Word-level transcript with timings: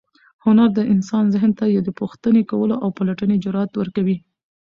هنر 0.45 0.69
د 0.77 0.79
انسان 0.93 1.25
ذهن 1.33 1.51
ته 1.59 1.65
د 1.87 1.89
پوښتنې 1.99 2.41
کولو 2.51 2.75
او 2.83 2.89
پلټنې 2.97 3.37
جرات 3.43 3.71
ورکوي. 3.75 4.17